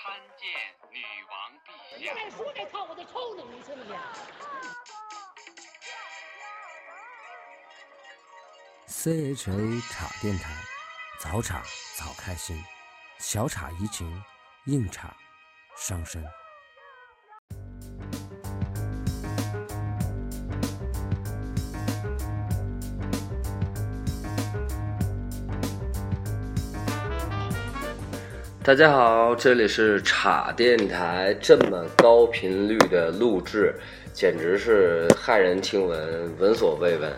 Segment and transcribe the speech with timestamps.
[0.00, 0.46] 参见
[0.92, 1.34] 女王
[1.66, 1.66] 陛
[2.04, 2.14] 下。
[2.14, 3.42] 再说这套我就抽你！
[3.42, 3.92] 你信不信
[8.86, 10.54] ？CHA 茶电台，
[11.18, 11.64] 早茶
[11.96, 12.64] 早开心，
[13.18, 14.22] 小茶怡情，
[14.66, 15.16] 硬茶
[15.76, 16.24] 伤身。
[28.68, 33.74] 大家好，这里是叉电台，这么高频率的录制，
[34.12, 37.10] 简直是骇人听闻，闻所未闻。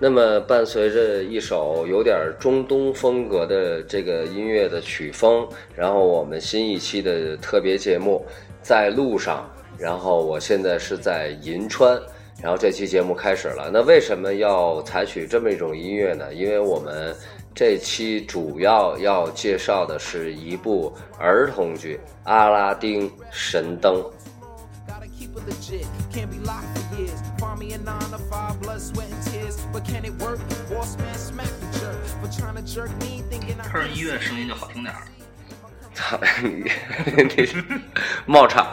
[0.00, 8.26] 那么，伴随着一首有点中东风格的这个音乐的曲风，然后我们新一期的特别节目
[8.60, 9.48] 在路上。
[9.78, 12.02] 然后我现在是在银川，
[12.42, 13.70] 然后这期节目开始了。
[13.72, 16.34] 那为什么要采取这么一种音乐呢？
[16.34, 17.14] 因为我们
[17.56, 23.94] 这期主要要介绍的是一部儿童剧《阿拉丁神灯》。
[33.64, 35.00] 突然音乐声音就好听点儿。
[35.94, 36.70] 操 你！
[37.16, 37.48] 你
[38.26, 38.66] 冒场，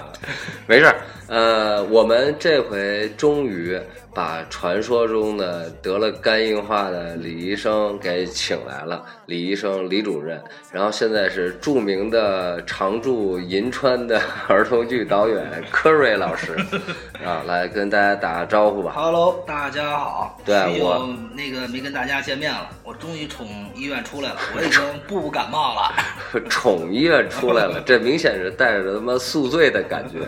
[0.67, 0.93] 没事。
[1.27, 3.79] 呃，我们这回终于
[4.13, 10.39] 把传说中的得了肝硬化的李医生给请来了，李医生李主任，
[10.71, 16.55] 然后现在是著名的常驻银川的儿童剧导演柯瑞老师
[17.25, 18.93] 啊，来跟大家打个招呼吧。
[18.95, 20.39] Hello，大家好。
[20.45, 25.91] 对我那个没跟大家见面了，我终于从医院出来了，我已经不感冒了。
[26.49, 30.19] 宠医院出来了， 这明显是带着他妈宿醉的感觉。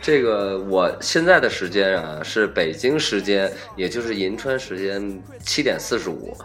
[0.00, 3.27] 这个我现在的时间啊是北京时间，
[3.76, 6.36] 也就是银川时间七点四十五。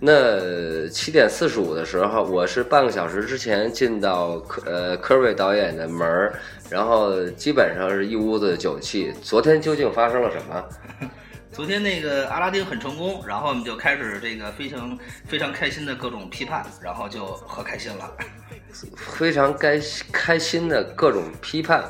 [0.00, 6.34] 那七点四十五的时候，我是半个小时之前进到科呃科瑞导演的门儿，
[6.70, 9.12] 然后基本上是一屋子酒气。
[9.22, 10.64] 昨天究竟发生了什么？
[11.52, 18.10] 昨天那个阿拉丁很成功，然后我们就开始这个非常非常开心的各种批判，然后就喝开心了。
[18.96, 19.78] 非常该
[20.12, 21.84] 开心的各种批判。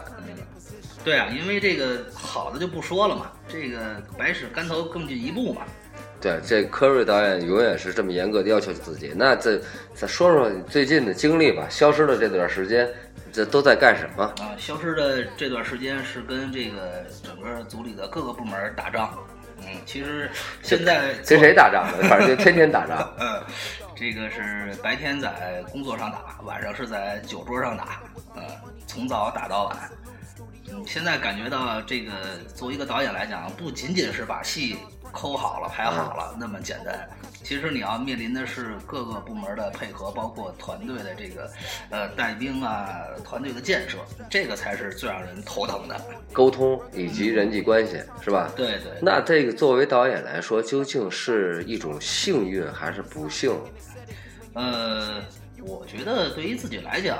[1.02, 3.78] 对啊，因为这个好的就不说了嘛，这个
[4.18, 5.62] 百尺竿头更进一步嘛。
[6.20, 9.10] 对，这科瑞导演永远是这么严格的要求自己。
[9.16, 9.58] 那这
[9.94, 12.86] 再说说你最近的经历吧，消失的这段时间，
[13.32, 14.24] 这都在干什么？
[14.38, 19.18] 啊，消失的这段时间是跟这个整个组里的各个部门打仗。
[19.62, 20.30] 嗯，其实
[20.62, 22.06] 现在跟谁打仗呢？
[22.06, 23.10] 反正就天天打仗。
[23.18, 23.42] 嗯，
[23.96, 28.02] 这个是白天在工作上打，晚上是在酒桌上打，
[28.36, 28.42] 呃，
[28.86, 29.90] 从早打到晚。
[30.72, 32.12] 嗯，现在感觉到这个
[32.54, 34.76] 作为一个导演来讲，不仅仅是把戏
[35.12, 37.08] 抠好了、排好了那么简单，
[37.42, 41.50] 其实你要面临的是各个部门的配合，包括团队的这个
[41.90, 43.98] 呃带兵啊，团队的建设，
[44.30, 46.00] 这个才是最让人头疼的。
[46.32, 48.52] 沟通以及人际关系，是吧？
[48.54, 53.52] 对对，那这个作为导演来说，究竟是一种幸运还是不幸？
[54.54, 55.20] 呃，
[55.62, 57.18] 我觉得对于自己来讲，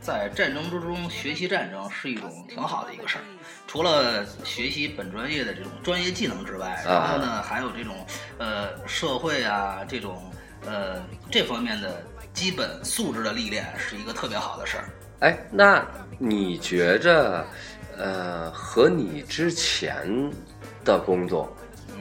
[0.00, 3.24] 在战争之中学习战争是一种挺好的一个事儿。
[3.66, 8.06] 除了学习本专业的这种专业技能之外，然后呢，还有这种
[8.38, 10.30] 呃社会啊这种
[10.64, 12.02] 呃这方面的
[12.32, 14.88] 基本素质的历练，是一个特别好的事儿。
[15.20, 15.84] 哎，那
[16.18, 17.44] 你觉着，
[17.96, 20.30] 呃，和你之前
[20.84, 21.50] 的工作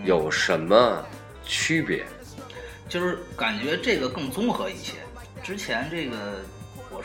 [0.04, 1.04] 有什么
[1.44, 2.06] 区别？
[2.88, 4.94] 就是感觉这个更综合一些。
[5.42, 6.55] 之前这个我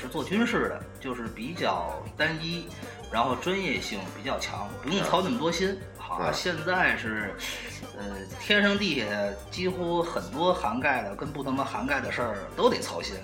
[0.01, 2.67] 是做军事的，就是比较单一，
[3.13, 5.79] 然后专业性比较强，不用操那么多心。
[5.99, 7.35] 好、啊现在是，
[7.97, 9.07] 呃，天上地下
[9.51, 13.15] 几乎很多涵盖的跟不他妈涵盖的事儿都得操心。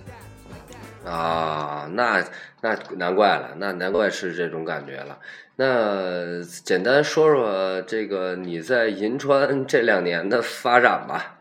[1.04, 2.22] 啊，那
[2.60, 5.18] 那难怪了，那难怪是这种感觉了。
[5.56, 11.35] 那简单说说这个你在银川这两年的发展吧。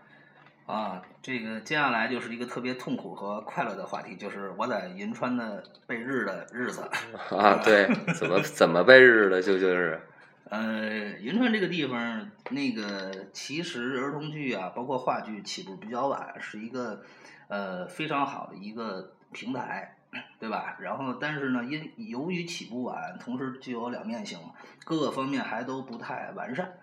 [0.65, 6.89] 啊，这个接下来就是一个特别痛苦和快乐的话题，就是我在银川的被日的日子。
[7.29, 10.01] 啊，对，怎么怎么被日的，就就是，
[10.49, 17.03] 呃，银川这个地方，那个其实儿童剧啊，包括话剧起步比较晚，是一个
[17.47, 19.95] 呃非常好的一个平台，
[20.39, 20.77] 对吧？
[20.79, 24.53] 然后，但是呢，因由于起步晚，同时具有两面性嘛，
[24.83, 26.73] 各个方面还都不太完善。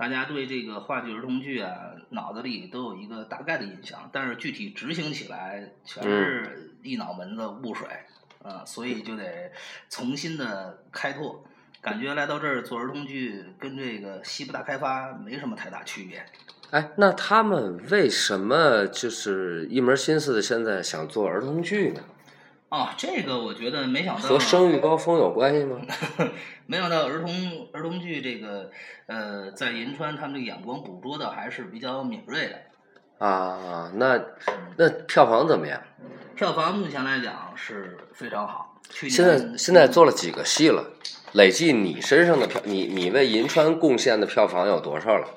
[0.00, 7.86] 大家对这个话剧、儿童剧啊，脑子里都有一个大概的印象，但是具体执行起来全是一脑门子雾水，
[8.42, 9.52] 啊、所以就得
[9.90, 11.44] 重新的开拓。
[11.82, 16.24] 感觉来到这儿做儿童剧，跟这个西部大开发没什么太大区别。
[16.70, 22.00] 哎，那他们为什么就是一门心思的现在想做儿童剧呢？
[22.70, 25.80] 哦，这个我觉得没想到和生育高峰有关系吗？
[26.66, 28.70] 没想到儿童儿童剧这个
[29.06, 33.26] 呃，在银川他们这个眼光捕捉的还是比较敏锐的。
[33.26, 34.18] 啊，那
[34.76, 35.82] 那票房怎么样？
[36.36, 38.80] 票房目前来讲是非常好。
[38.88, 40.92] 去年现在现在做了几个戏了？
[41.32, 45.28] 累计你身上的票，你你为银川贡献的票房有多少了？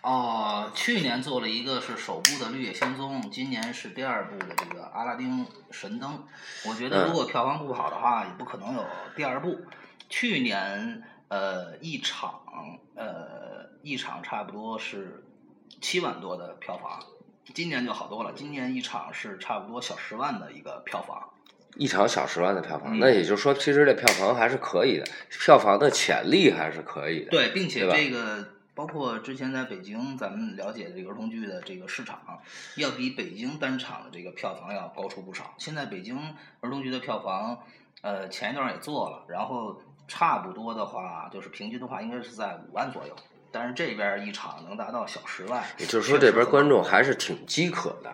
[0.00, 6.10] 哦，去年做了一个是首部的《绿野仙踪》，今年是第二部的这个《阿拉丁神灯》。
[6.68, 8.84] 我觉得如果票房不好的话，也不可能有
[9.14, 9.60] 第二部。
[10.08, 12.40] 去年呃一场
[12.96, 15.24] 呃一场差不多是
[15.80, 16.98] 七万多的票房，
[17.54, 18.32] 今年就好多了。
[18.34, 21.28] 今年一场是差不多小十万的一个票房。
[21.76, 27.30] 一场小十万的票房，嗯那也就是说，其实这票房还是可以的，票房的潜力还是可以的。
[27.30, 28.46] 对，并且这个
[28.82, 32.18] 包括之前在北京咱们了解这个儿童剧的这个市场，
[32.74, 35.54] 要比北京单场的这个票房要高出不少。
[35.56, 36.18] 现在北京
[36.58, 37.62] 儿童剧的票房，
[38.00, 43.14] 呃，前一段也做了，然后差不多的话，就是平均的话应该是在五万左右，
[43.52, 48.12] 但是这边一场能达到小十万，也就是说，这边观众还是挺饥渴的。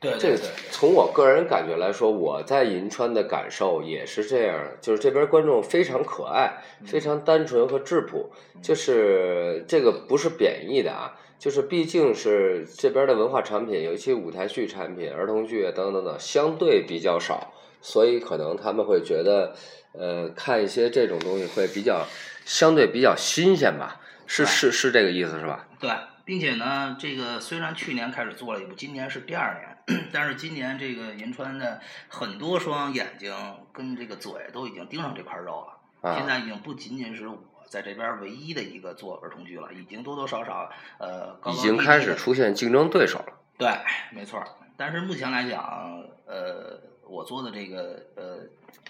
[0.00, 0.30] 这个对。
[0.30, 8.30] 对对从我个人感觉来说，我在银川的感受也是这样，就是这边观众非常可爱，非常单纯和质朴，
[8.62, 19.54] 就是这个不是贬义的啊，就是毕竟是这边的文化产品，尤其舞台剧产品、儿童剧啊等等等，相对比较少，所以可能他们会觉得，
[19.92, 22.06] 呃，看一些这种东西会比较
[22.46, 25.68] 相对比较新鲜吧，是是是这个意思是吧？
[25.78, 25.90] 对，
[26.24, 29.69] 并且呢，这个虽然去年开始做了一部，今年是第二年，
[30.12, 33.34] 但是今年这个银川的很多双眼睛
[33.72, 35.76] 跟这个嘴都已经盯上这块肉了。
[36.08, 37.38] 啊现在已经不仅仅是我
[37.68, 43.32] 在这边唯一的一个做儿童剧了，已经多多少少呃高高已经开始出现竞争对手了。
[43.58, 43.68] 对，
[44.12, 44.46] 没错儿。
[44.76, 48.38] 但是目前来讲，呃，我做的这个呃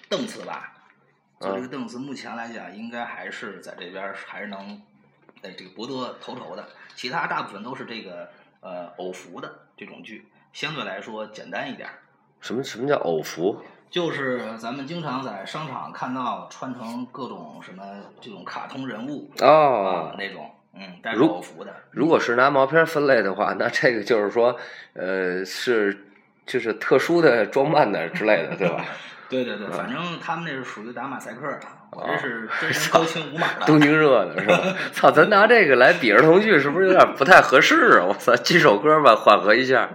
[0.08, 0.72] 凳次吧，
[1.40, 4.80] 做这个凳次目前来讲，应该还是在这边儿还是能
[5.42, 6.68] 呃这个博得头筹的。
[6.94, 11.94] 其他大部分都是这个呃偶服的这种剧，相对来说简单一点儿。
[12.40, 13.62] 什么什么叫偶服？
[13.90, 17.82] 就是咱们经常在商场看到穿成各种什么
[18.20, 21.74] 这种卡通人物啊哦，那种，嗯，但是如偶服的。
[21.90, 24.56] 如果是拿毛片分类的话，那这个就是说，
[24.94, 26.06] 呃，是
[26.46, 28.84] 就是特殊的装扮的之类的，对吧？
[29.28, 31.60] 对对对，嗯反正他们那是属于打马赛克的，
[31.90, 33.66] 我哦这是 真人高清无码的。
[33.66, 34.60] 东京热的是吧？
[34.94, 38.06] 操，咱拿这个来比儿童剧，是不是有点不太合适啊？
[38.06, 39.90] 我操，几首歌吧，缓和一下。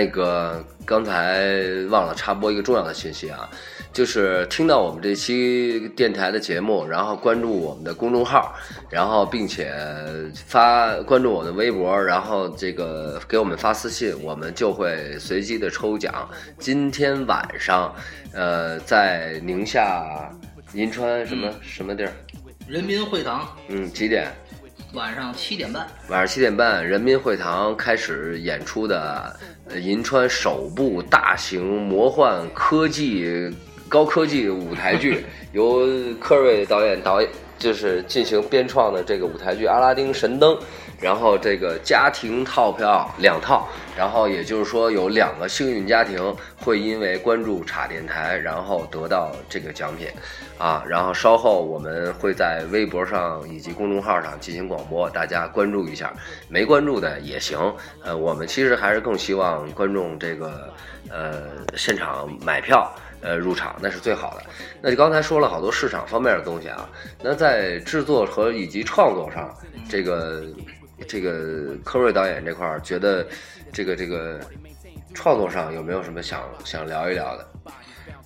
[0.00, 3.46] 那个刚才忘了插播一个重要的信息啊，
[3.92, 8.54] 就是听到我们这期电台的节目，然后关注我们的公众号，
[8.88, 9.70] 然后并且
[10.46, 16.26] 发关注我的微博，然后这个给我们发私信，我们就会随机的抽奖。
[16.58, 17.94] 今天晚上，
[18.32, 20.32] 呃，在宁夏
[20.72, 22.12] 银川什么、什么地儿？
[22.66, 24.32] 人民会堂嗯，几点？
[24.94, 29.36] 晚上七点半，晚上七点半，人民会堂开始演出的
[29.68, 33.48] 呃银川首部大型魔幻科技
[33.88, 35.86] 高科技舞台剧， 由
[36.18, 40.54] 科瑞导演导演就是进行编创的这个舞台剧《阿拉丁神灯》，
[41.00, 43.66] 然后这个家庭套票两套，
[43.96, 50.08] 然后也就是说有两个幸运家庭会因为关注茶电台，然后得到这个奖品。
[50.58, 56.12] 啊，然后稍后我们会在微博上以及公众号上进行广播，大家关注一下。
[56.48, 60.70] 没关注的也行，呃，我们其实还是更希望观众这个
[61.08, 62.92] 呃现场买票。
[63.22, 64.44] 呃，入场那是最好的。
[64.80, 66.88] 那就刚才说了好多市场方面的东西啊，
[67.22, 69.54] 那在制作和以及创作上，
[69.90, 70.42] 这个
[71.06, 73.26] 这个科瑞导演这块儿，觉得
[73.72, 74.40] 这个这个
[75.14, 77.46] 创作上有没有什么想想聊一聊的？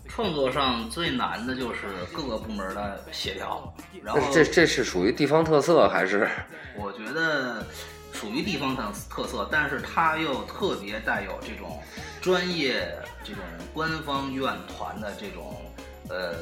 [0.06, 1.80] 创作上最难的就是
[2.12, 6.28] 各个部门的协调，然后这这是属于地方特色还是？
[6.76, 7.66] 我觉得
[8.12, 11.82] 属于地方特特色，但是它又特别带有这种
[12.20, 12.88] 专业、
[13.24, 15.60] 这种官方院团的这种
[16.08, 16.34] 呃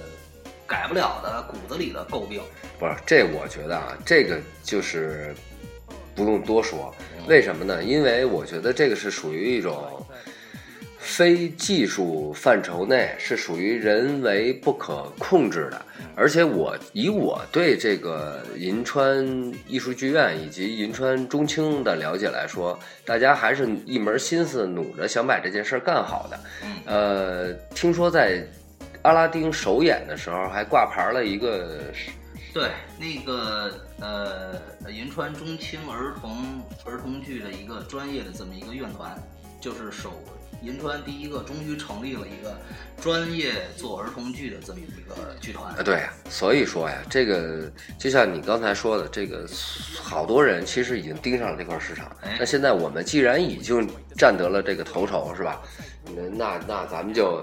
[0.66, 2.42] 改不了的骨子里的诟病。
[2.78, 5.34] 不是，这我觉得啊，这个就是
[6.14, 6.94] 不用多说，
[7.26, 7.82] 为什么呢？
[7.82, 10.04] 因为我觉得这个是属于一种
[10.98, 15.82] 非技术范畴内，是属于人为不可控制的。
[16.14, 19.26] 而且我以我对这个银川
[19.66, 26.40] 艺术剧院以及银川中青的了解来说，大家还是一门心思努着想把这件事儿干好的。
[26.84, 28.46] 呃，听说在
[29.02, 31.80] 阿拉丁首演的时候还挂牌了一个
[32.52, 39.16] 对，那个呃，银川中青儿童儿童剧的一个专业的这么一个院团，
[39.58, 40.12] 就是首
[40.60, 42.54] 银川第一个终于成立了一个
[43.00, 45.72] 专业做儿童剧的这么一个剧团。
[45.74, 49.48] 啊，对呀，所以说呀，这个就像你刚才说的，这个
[50.02, 52.36] 好多人其实已经盯上了这块市场哎。
[52.38, 55.62] 那现在我们既然已经占得了这个头筹，是吧？
[56.04, 57.42] 那那那咱们就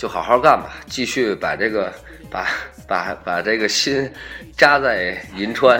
[0.00, 1.92] 就好好干吧，继续把这个
[2.30, 2.48] 把
[2.88, 4.10] 把把这个心
[4.56, 5.78] 扎在银川，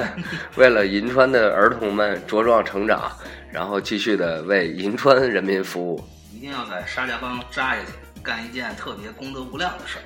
[0.57, 3.11] 为了银川的儿童们茁壮成长，
[3.51, 6.07] 然后继续的为银川人民服务。
[6.35, 7.87] 一定要在沙家浜扎下去，
[8.23, 10.05] 干一件特别功德无量的事儿。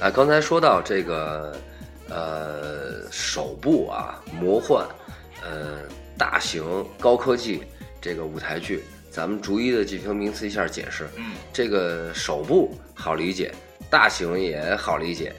[0.00, 1.56] 啊，刚才说到这个，
[2.08, 4.86] 呃，首部啊，魔幻，
[5.42, 5.80] 呃，
[6.16, 7.64] 大型高科技
[8.00, 11.08] 这个舞台剧，咱们逐一的进行名词一下解释。
[11.16, 13.52] 嗯，这个首部好理解，
[13.90, 15.34] 大型也好理解，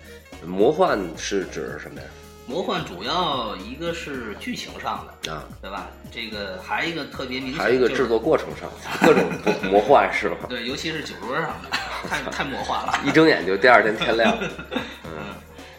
[0.45, 2.07] 魔幻是指什么呀？
[2.45, 5.87] 魔幻主要一个是剧情上的，啊，对吧？
[6.11, 8.69] 这个还一个特别明显，还有一个制作过程上，
[9.05, 9.23] 各种
[9.71, 10.47] 魔幻是吧？
[10.49, 11.77] 对，尤其是酒桌上的，
[12.07, 12.99] 太太魔幻了。
[13.05, 14.37] 一睁眼就第二天天亮。
[15.05, 15.35] 嗯，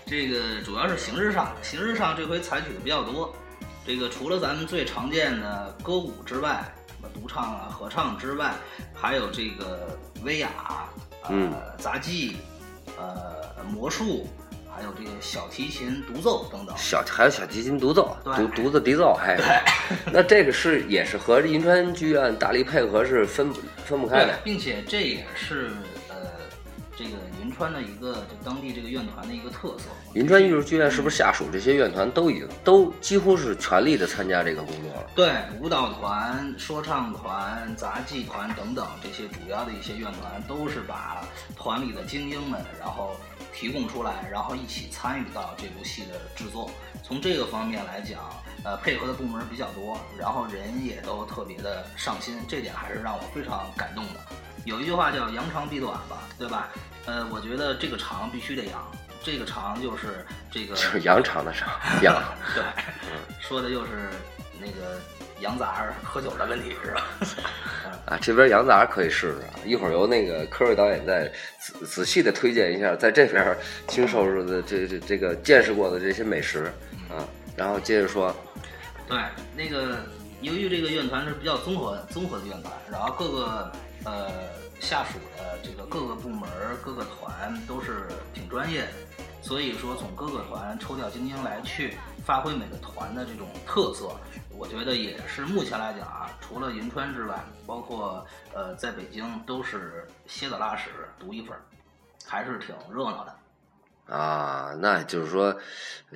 [0.07, 3.35] 这个主要是形式上，形式上这回采取的比较多。
[3.87, 8.53] 这个除了咱们最常见的歌舞之外，什么独唱啊、合唱之外，
[8.95, 10.50] 还有这个威亚、
[11.23, 12.37] 呃、嗯杂技、
[12.99, 14.29] 呃魔术，
[14.75, 16.77] 还有这个小提琴独奏等等。
[16.77, 19.43] 小还有小提琴独奏，独独子笛奏，还有，
[20.12, 23.53] 那这个是也是和银川剧院大力配合是分
[23.85, 25.71] 分不开的，并且这也是
[27.61, 29.85] 川的一个就当地这个院团的一个特色。
[30.14, 35.07] 银川艺术剧院是不是下属这些院团都已经都几乎是全力的参加这个工作了？
[35.14, 41.23] 对，舞蹈团、说唱团、杂技团等等这些主要的一些院团，都是把
[41.55, 43.14] 团里的精英们，然后
[43.52, 46.71] 提供出来，然后一起参与到这部戏的制作。
[47.02, 48.21] 从这个方面来讲，
[48.64, 54.21] 呃，配合的部门比较多，然后人也都特别的上心，这点还是让我非常感动的。
[54.64, 56.69] 有一句话叫“扬长避短”吧，对吧？
[57.07, 58.90] 呃，我觉得这个肠必须得扬，
[59.23, 61.69] 这个肠就是这个就是羊肠的肠，
[62.02, 62.23] 羊。
[62.54, 62.62] 对，
[63.40, 64.11] 说的又是
[64.61, 65.00] 那个
[65.40, 67.07] 羊杂儿喝酒的问题是吧？
[68.07, 76.64] 啊，这边羊杂可以试试啊，一会儿由那个科瑞导演再仔仔细的推荐一下，在这边经受入的这这这个见识过的这些美食
[77.09, 77.23] 啊，
[77.57, 78.35] 然后接着说，
[79.09, 79.19] 对，
[79.57, 80.04] 那个
[80.40, 83.73] 由于这个院团是比较综合综合的院团，然后各个
[84.04, 84.28] 呃
[84.80, 86.49] 下属的这个各个部门、
[86.82, 88.92] 各个团都是挺专业的，
[89.42, 94.10] 所以说从各个团抽调精英来去发挥每个团的这种特色，
[94.56, 101.60] 我觉得也是目前来讲啊，除了银川之外，包括呃在北京都是蝎子拉屎独一份儿，
[102.26, 104.14] 还是挺热闹的。
[104.14, 105.56] 啊，那就是说，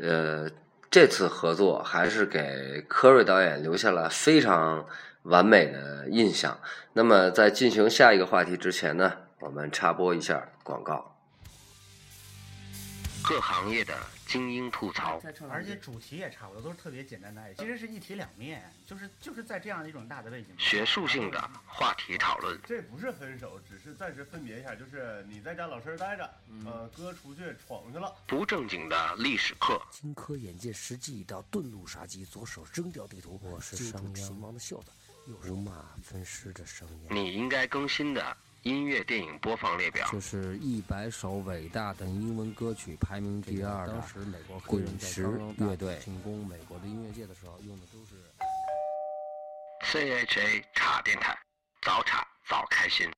[0.00, 0.50] 呃，
[0.90, 4.84] 这次合作还是给科瑞导演留下了非常
[5.24, 6.58] 完美的印象。
[6.92, 11.10] 那么，在进行下一个话题之前呢，我们插播一下广告。
[13.26, 13.94] 各行业的
[14.26, 20.48] 精英吐槽，而且主题也差不多，都是特别简单的爱情，其实是一体两面，就是就是在这样一种大的背景。
[20.58, 26.30] 学术性的话题讨论，这不是分手，只是暂时分别一下，就是你在家老实待着，
[26.66, 28.14] 呃，哥出去闯去了。
[28.26, 34.90] 不正经的历史课，荆轲眼见时机已到，遁入杀机，左手扔掉地图，我是商秦王的袖子，
[35.26, 37.06] 右手马分尸的声音。
[37.10, 40.06] 你应该更新的音乐电影播放列表。
[40.10, 43.92] 就是一百首伟大的英文歌曲排名第二的。
[43.94, 45.22] 当时美国滚石
[45.58, 48.14] 乐队进攻美国的音乐界的时候，用的都是。
[49.86, 51.38] CHA 茶电台，
[51.82, 53.10] 早茶早开心。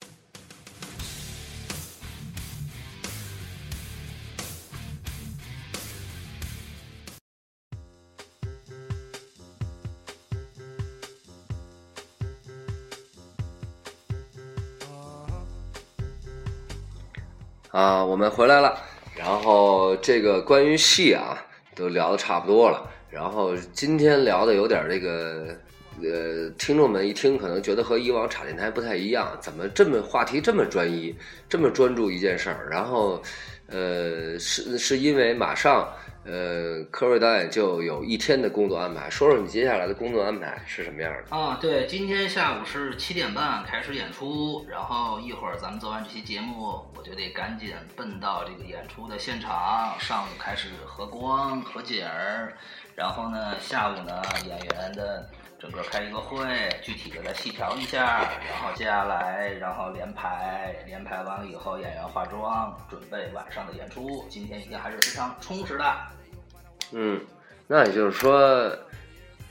[17.76, 18.74] 啊，我们回来了。
[19.14, 21.36] 然后这个关于戏啊，
[21.74, 22.90] 都聊的差不多了。
[23.10, 25.54] 然后今天聊的有点这个
[26.02, 31.14] 呃，听众们一听可能觉得和以往插电台不太一样，怎么这么话题这么专一，
[31.50, 32.66] 这么专注一件事儿？
[32.70, 33.22] 然后，
[33.66, 35.86] 呃，是是因为马上。
[36.26, 41.36] 呃，科瑞导演就有一天的工作安排，说说你接下来的工作安排是什么样的？
[41.36, 52.52] 啊，对，今天下午是七点半开始演出，然后一会儿咱们做完这期节目，我就得赶紧奔到这个演出的现场，上午开始合光合景儿，
[52.96, 55.30] 然后呢，下午呢演员的
[55.60, 56.44] 整个开一个会，
[56.82, 64.26] 具体的再细调一下，然后接下来然后连排，连排完了以后演员化妆，准备晚上的演出。
[64.28, 65.84] 今天一天还是非常充实的。
[66.92, 67.20] 嗯，
[67.66, 68.72] 那也就是说，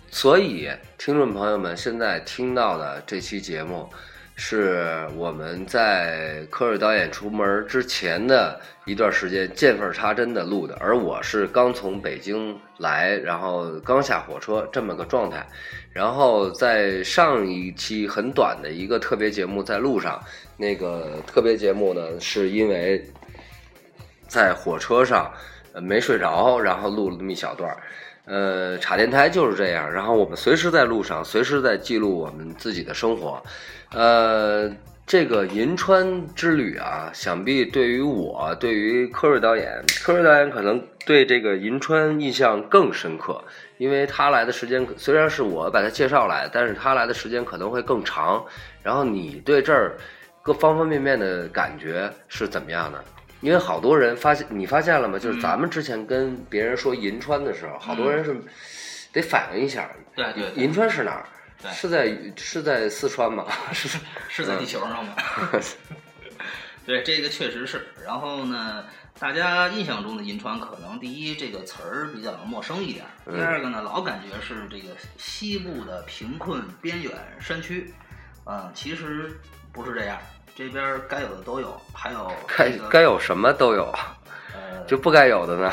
[0.10, 3.88] 所以听众朋友们现在听到的这期节目，
[4.38, 15.46] 是我们在科瑞导演出门之前的一段时间见缝插针的录的，而我是刚从北京来，然后刚下火车这么个状态。
[15.92, 20.24] 然后在上一期很短的一个特别节目在路上，
[20.56, 23.06] 那个特别节目呢，是因为
[24.25, 25.30] 在火车上。
[25.82, 27.77] 没睡着，然后录了那么一小段儿。
[28.25, 33.39] 呃，茶电台就是这样，然后我们随时在路上，随时在记录我们自己的生活。
[33.91, 34.67] 呃，
[35.05, 43.39] 这个银川之旅啊，想必对于我，对于柯瑞导演，柯瑞导演可能对这个银川印象更深刻，
[43.77, 48.44] 因为他来的时间虽然是我把他介绍来，但是他来的时间可能会更长。
[48.82, 49.96] 然后你对这儿
[50.41, 53.03] 各方方面面的感觉是怎么样的？
[53.45, 55.19] 因为好多人发现，你发现了吗？
[55.19, 58.35] 就是咱们之前跟别人说银川的时候，好多人是
[59.13, 59.87] 得反应一下。
[60.15, 61.27] 对对，银川是哪儿？
[61.61, 63.45] 对，是在是在四川吗？
[63.71, 63.99] 是
[64.29, 65.13] 是在地球上吗？
[66.87, 67.85] 对，这个确实是。
[68.03, 68.83] 然后呢，
[69.19, 77.93] 大家印象中的银川，可能第一这个词儿比较陌生一点，第二个呢，老感觉是这个西部的贫困边远山区。
[78.47, 79.39] 嗯，其实
[79.71, 80.19] 不是这样。
[80.55, 83.93] 这边该有的都有，还有该该有什么都有，
[84.53, 85.71] 呃，就不该有的呢。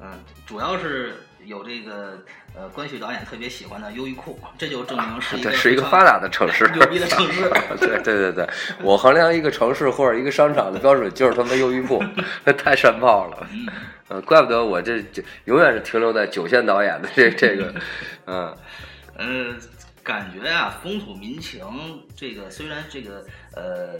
[0.00, 0.12] 嗯，
[0.46, 2.16] 主要是有这个
[2.54, 7.50] 呃，关旭导演特别喜欢的优衣库，这就证明是一个是一个发达的城市， 牛逼的城市。
[7.80, 8.48] 对对对对，
[8.80, 12.00] 我衡量一个城市或者一个商场的标准就是他妈优衣库，
[12.44, 13.44] 那太山炮了。
[14.08, 17.74] 嗯，怪不得我这这永远是停留在九线导演的这这个，
[18.26, 18.56] 嗯
[19.18, 19.60] 嗯。
[20.08, 21.62] 感觉啊，风土民情，
[22.16, 23.22] 这个虽然这个
[23.54, 23.92] 呃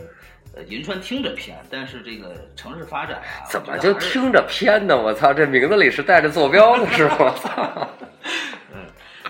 [0.56, 4.96] 呃银川听着偏，但是这个城市发展啊，怎么就听着偏呢？
[4.96, 7.34] 我操，这名字里是带着坐标的，是吗？
[8.72, 8.86] 嗯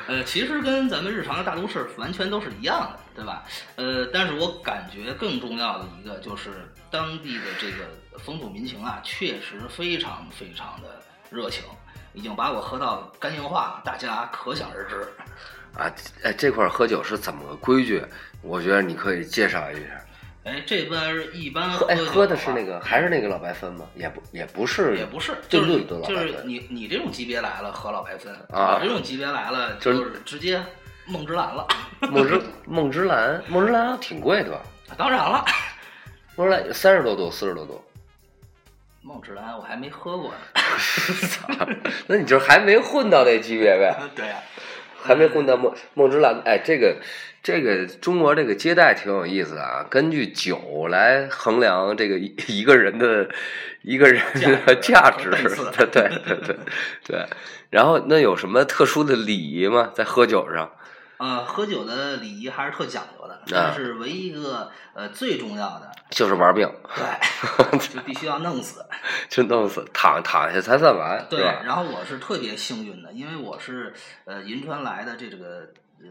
[0.07, 3.43] 呃，其实跟咱们日常的大都市完全都是一样的，对吧？
[3.75, 7.89] 呃，但是我感觉更重要的一个就是当地的这个
[8.21, 11.65] 风土民情啊，确实非常非常的热情，
[12.13, 15.05] 已经把我喝到肝硬化，大家可想而知。
[15.79, 18.05] 啊，哎，这块喝酒是怎么个规矩？
[18.43, 20.05] 我觉得你可以介绍一下。
[20.45, 23.87] 哎，这边一般喝，哎，喝的是那个还是那个老白汾吗？
[23.95, 30.63] 也不，也不是，也不是，就是就是你你这种级别来了喝老白汾啊，我这种级别来了就是直接
[31.07, 31.67] 梦之蓝了。
[32.01, 34.63] 梦之 梦之蓝，梦之蓝挺贵的吧？
[34.97, 35.45] 当然了，
[36.35, 37.85] 梦之蓝三十多度，四十多度。
[39.03, 41.77] 梦之蓝我还没喝过呢。
[42.09, 43.95] 那你就还没混到那级别呗？
[44.17, 44.37] 对呀。
[45.03, 46.97] 还没混到梦梦之蓝，哎，这个
[47.43, 53.29] 这个中国这个接待挺有意思啊，根据酒来衡量这个一个人的
[53.83, 54.23] 一个人
[54.67, 55.31] 的价值，
[55.77, 56.57] 对对对对
[57.07, 57.27] 对。
[57.71, 59.91] 然后那有什么特殊的礼仪吗？
[59.95, 60.71] 在喝酒上？
[61.19, 68.85] 呃，喝酒的礼仪还是特讲究的，但是唯一一个呃最重要的就是玩命，对， 就必须要弄死，
[69.29, 71.41] 就弄死，躺躺下才算完，对。
[71.41, 73.93] 然后我是特别幸运的，因为我是
[74.25, 75.69] 呃银川来的，这个
[76.01, 76.07] 呃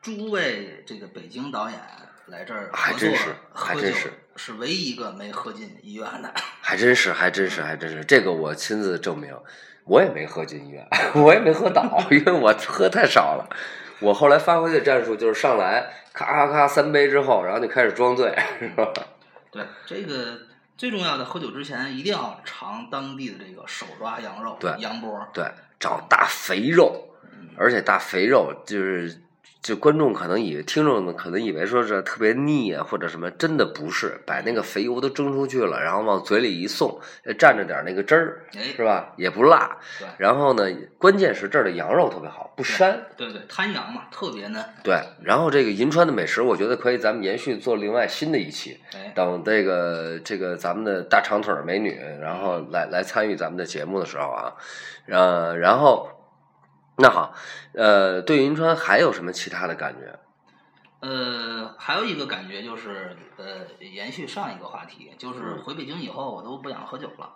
[0.00, 1.78] 诸位这个北京导演
[2.26, 6.32] 来这儿还真是，还真是是唯一一个没喝进医院的，
[6.62, 9.36] 还真是，还真是，还真是，这个我亲自证明，
[9.84, 13.48] 我也没喝进医院，我也没喝倒，因为我喝太少了。
[14.00, 18.92] 我后来发挥的战术就是上来咔咔咔三杯之后，然后就开始装醉，是吧？
[19.50, 20.38] 对，这个
[20.76, 25.44] 最重要的，喝酒之前一定要尝当地的这个手抓羊肉，对，羊脖，对，
[25.80, 27.08] 找大肥肉，
[27.56, 29.22] 而且大肥肉就是。
[29.66, 37.00] 就观众可能以为，听众们可能以为说是特别腻啊，或者什么，真的不是，把那个肥油都蒸出去了，然后往嘴里一送，
[37.36, 39.12] 蘸着点那个汁儿，是吧？
[39.16, 39.76] 也不辣。
[39.98, 40.06] 对。
[40.18, 40.64] 然后呢，
[40.98, 42.96] 关键是这儿的羊肉特别好，不膻。
[43.16, 44.64] 对对，滩羊嘛，特别嫩。
[44.84, 45.00] 对。
[45.20, 48.78] 然后这个银川的美食，我觉得可以，咱们延续做另外新的一期。
[49.16, 54.54] 等这个这个咱们的大长腿美女，然后来来参与咱们的节目的时候啊，
[55.08, 56.08] 呃，然后。
[56.98, 57.34] 那好，
[57.74, 60.18] 呃，对银川还有什么其他的感觉？
[61.00, 67.34] 呃，还有一个感觉就是，呃，延续上一个话题，就是回北京以后，我都不想喝酒了，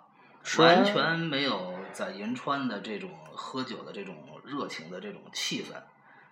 [0.57, 5.75] 完全没有在银川的这种喝酒的这种热情的这种气氛，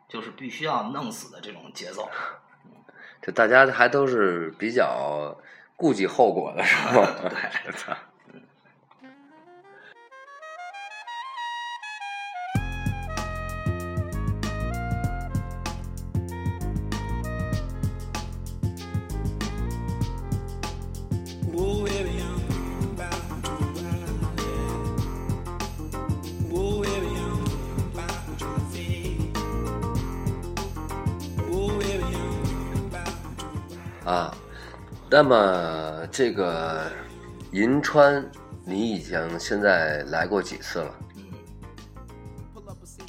[0.07, 2.09] 就是必须要弄死的这种节奏。
[3.21, 5.37] 就大家还都是比较
[5.75, 7.07] 顾及后果的，是吗？
[7.29, 7.37] 对
[35.21, 36.89] 那么这个
[37.51, 38.25] 银川，
[38.63, 40.95] 你已经现在来过几次了？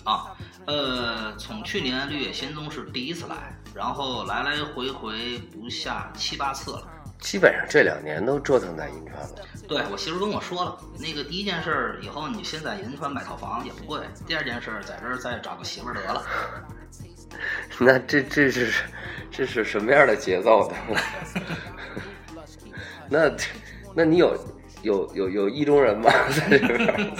[0.03, 6.83] 啊，呃，从去年绿野仙踪是第一次来，然后来来回回不下七八次了。
[7.21, 9.37] 基本上这两年都折腾在银川了。
[9.69, 16.25] 对我媳妇跟我说了，那个第一件事儿，以后你先在银川买套房也不贵；第二件事儿，在这儿再找个媳妇儿得了。
[17.79, 18.73] 那这这是
[19.31, 20.77] 这是什么样的节奏呢？
[23.11, 23.31] 那
[23.95, 24.39] 那你有
[24.83, 26.11] 有有有意中人吗？
[26.31, 27.13] 在这边？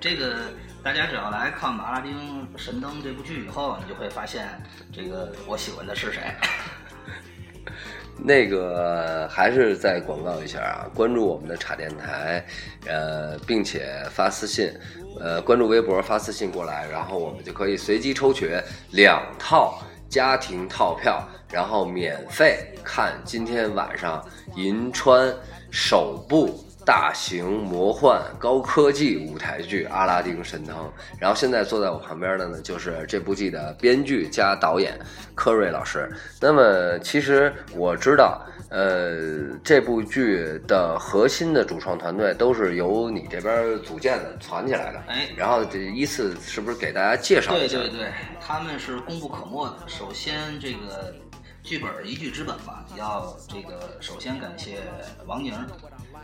[0.00, 0.34] 这个
[0.82, 2.14] 大家只要来看《阿拉丁
[2.56, 4.46] 神灯》这部剧以后，你就会发现，
[4.92, 6.22] 这个我喜欢的是谁。
[8.20, 12.44] 那个还是再广告一下啊，关注我们的茶电台，
[12.86, 14.72] 呃，并且发私信，
[15.20, 24.24] 呃，关注微博发私信过来，然后我们就可以随机抽取两套家庭套票，然后免费看今天晚上
[24.56, 25.34] 银川
[25.70, 30.74] 首部大型魔幻高科技舞台剧《阿拉丁神灯》。
[31.18, 34.98] 然后现在坐在我旁边的呢，就是这部剧的编剧加导演
[35.34, 36.10] 柯瑞老师。
[36.40, 44.98] 那么其实我知道，呃，这部剧的核心的主创团队都是由你这边组建的、攒起来的。
[45.08, 47.76] 哎然后这依次是不是给大家介绍一下？
[47.76, 49.76] 对对对，他们是功不可没的。
[49.86, 51.14] 首先，这个
[51.62, 54.78] 剧本一剧之本吧，要这个首先感谢
[55.26, 55.66] 王宁儿。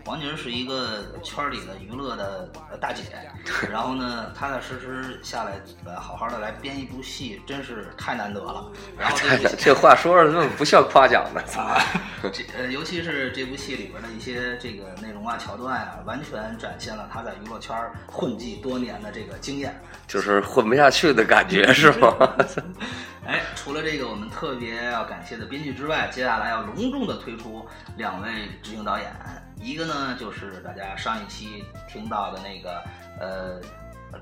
[0.07, 3.03] 王宁是一个圈里的娱乐的呃大姐，
[3.71, 8.71] 然后呢，踏踏实实下来，呃，好好的来编一部戏，真是太难得了。
[8.99, 11.41] 然后这这话说的根本不像夸奖呢。
[11.57, 11.81] 啊，
[12.33, 17.77] 这呃，尤其是这部戏里边的一些这个内容啊、桥段啊，完全展现了他在娱乐圈
[18.07, 19.81] 混迹多年的这个经验。
[20.07, 22.15] 就是混不下去的感觉是吗？
[23.27, 28.29] 哎，除了这个我们特别要感谢的编剧之外，接下来要隆重的推出两位
[28.63, 29.11] 执行导演，
[29.57, 32.83] 一个呢就是大家上一期听到的那个
[33.21, 33.61] 呃，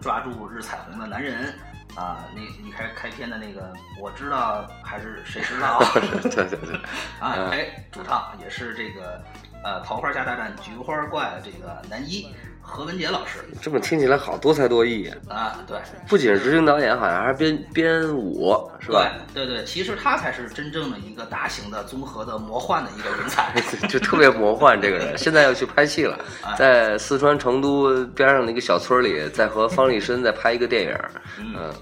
[0.00, 1.52] 抓住日彩虹的男人
[1.94, 5.78] 啊，那你开开篇的那个，我知道还是谁知道？
[6.22, 6.76] 对对对，
[7.20, 9.22] 啊，嗯哎，主唱也是这个
[9.62, 12.28] 呃《桃花下大战菊花怪》这个男一
[12.64, 15.36] 何文杰老师这么听起来好多才多艺啊！
[15.36, 15.76] 啊，对，
[16.08, 19.12] 不仅是执行导演，好像还是编编舞，是吧？
[19.34, 23.52] 对对对，其实他才是真正的一个大型的综合的魔幻的一个人才。
[23.88, 30.96] 就特别魔幻这个人，现在要去拍戏了， 哎在四川成都边上的一个小村里，在和方力申在拍一个电影。
[31.38, 31.74] 嗯，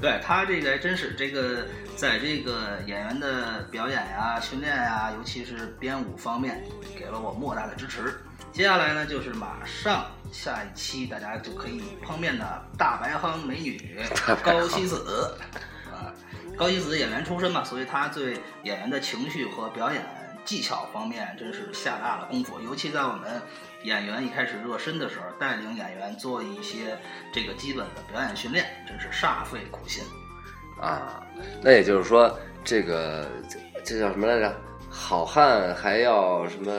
[0.00, 6.64] 对他这个还真是这个，在这个演员的表演呀、训练呀，尤其是编舞方面，
[6.98, 8.14] 给了我莫大的支持。
[8.50, 14.00] 接下来呢，就是马上下一期大家就可以碰面的大白夯美女
[14.42, 15.36] 高希子
[15.92, 16.10] 啊，
[16.56, 20.02] 高希子演员出身嘛，所以她对演员的情绪和表演
[20.44, 23.40] 技巧方面真是下大了功夫，尤其在我们
[23.84, 26.98] 演员一开始热身的时候，带领演员做一些
[27.32, 30.04] 这个基本的表演训练，真是煞费苦心。
[30.80, 31.22] 啊，
[31.62, 34.54] 那也就是说，这个这这叫什么来着？
[34.92, 36.72] 好汉还要什么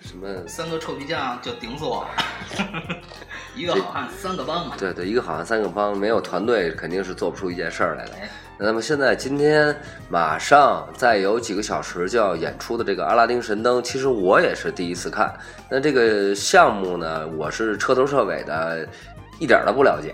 [0.00, 0.46] 什么？
[0.48, 2.96] 三个臭皮匠就顶死我了，
[3.54, 4.74] 一个好汉三个帮嘛。
[4.78, 8.14] 对对，一个好汉三个帮，没有团队肯定是做不出一件事儿来的。
[8.14, 8.28] 哎，
[8.60, 9.74] 那么现在今天
[10.08, 15.32] 马上再有几个小时就要演出的这个《阿拉丁神灯》，其实我也是第一次看。
[15.70, 18.86] 那这个项目呢，我是彻头彻尾的，
[19.38, 20.12] 一点都不了解。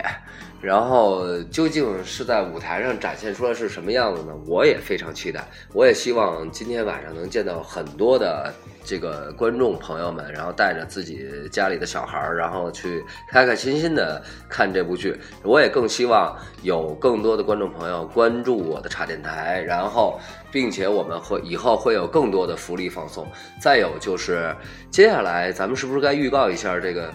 [0.64, 4.32] 然后究竟是在舞台上展现出来是什么样子呢？
[4.46, 5.46] 我也非常期待。
[5.74, 8.50] 我也希望今天晚上能见到很多的
[8.82, 15.14] 这个观众朋友们，然后带着自己家里的小孩儿，然后去开开心心的看这部剧。
[15.42, 20.18] 我也更希望有更多的观众朋友关注我的茶电台，然后
[20.50, 23.30] 并且我们会以后会有更多的福利放送。
[23.60, 24.56] 再有就是
[24.90, 27.12] 接下来咱们是不是该预告一下这个？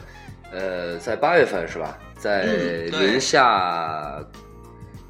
[0.51, 1.97] 呃，在八月份是吧？
[2.17, 2.45] 在
[2.91, 4.19] 宁夏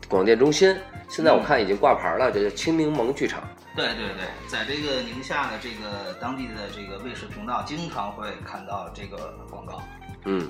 [0.08, 0.76] 广电中心，
[1.08, 3.42] 现在我看已经挂牌了，这叫清明盟剧场。
[3.76, 9.82] 对对对，在这个宁夏的这个当地的这个卫视频道，经常会看到这个广告。
[10.26, 10.48] 嗯，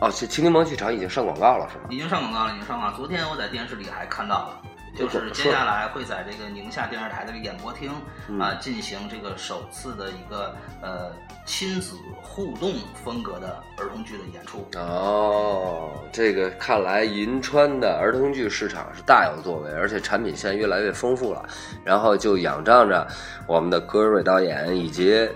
[0.00, 1.84] 哦，清清明盟剧场已经上广告了是吗？
[1.88, 2.96] 已经上广告了，已经上广告。
[2.96, 4.62] 昨天我在电视里还看到了，
[4.96, 7.92] 就是接下来会在这个宁夏电视台的这个演播厅
[8.28, 11.12] 嗯啊进行这个首次的一个呃
[11.44, 14.66] 亲子互动风格的儿童剧的演出。
[14.76, 21.46] 哦，这个看来银川的儿童剧市场是大有作为，而且产品线越来越丰富了。
[21.84, 23.06] 然后就仰仗着
[23.46, 25.28] 我们的葛瑞导演以及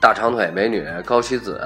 [0.00, 1.60] 大长腿美女高希子，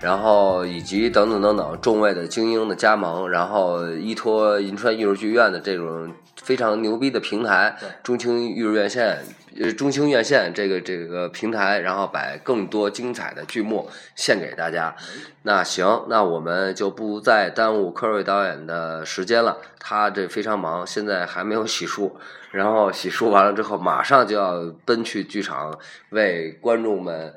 [0.00, 9.18] 然后以及等等等等众位的精英的加盟，然后依托银川艺术剧院的这种非常牛逼的平台，中青艺术院线。
[9.60, 14.94] 呃，中青院线这个这个平台，然后把更多精彩的剧目献给大家。
[15.42, 22.12] 那行，那我们就不再耽误科瑞导演的时间了，他这非常忙，现在还没有洗漱，
[22.52, 25.76] 然后洗漱完了之后，马上就要奔去剧场
[26.10, 27.34] 为观众们。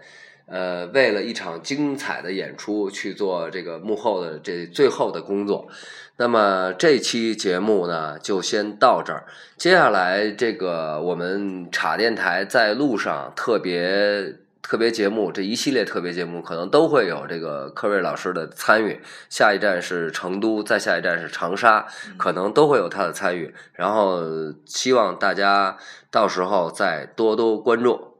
[0.51, 5.69] 呃，为了一场精彩的演出去做这个幕后的这最后的工作。
[6.17, 9.25] 那么这期节目呢，就先到这儿。
[9.57, 18.99] 接下来这个我们茶电台在路上特别特别节目这一系列特别节目，可能都会有这个科瑞老师的参与。
[19.29, 21.87] 下一站是成都，再下一站是长沙，
[22.17, 23.55] 可能都会有他的参与。
[23.73, 24.19] 然后
[24.65, 25.77] 希望大家
[26.11, 28.10] 到时候再多多关注。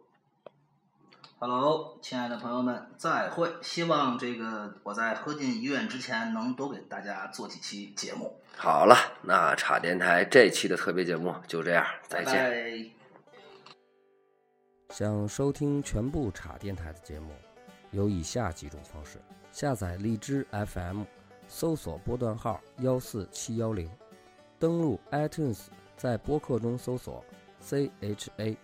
[1.44, 3.52] Hello，亲爱的朋友们，再会！
[3.64, 8.40] 希望这个我在喝进医院之前，能多给大家做几期节目。
[8.56, 12.36] 好了，那茶电台这期的特别节目就这样，再见。
[12.36, 12.92] 拜拜
[14.92, 17.32] 想收听全部茶电台的节目，
[17.90, 19.20] 有以下几种方式：
[19.52, 21.02] 下载荔枝 FM，
[21.48, 23.90] 搜索波段号幺四七幺零，
[24.60, 25.62] 登录 iTunes，
[25.98, 27.26] 在播客中搜索
[27.64, 28.56] CHA。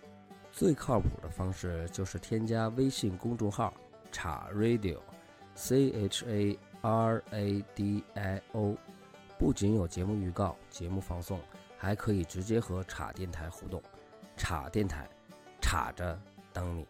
[0.58, 3.72] 最靠谱的方式就是添加微信公众号
[4.10, 8.76] “查 Radio”，C H A R A D I O。
[9.38, 11.38] 不仅有节目预告、节目放送，
[11.76, 13.80] 还可以直接和查电台互动。
[14.36, 15.08] 查电台，
[15.60, 16.20] 查着
[16.52, 16.84] 等你。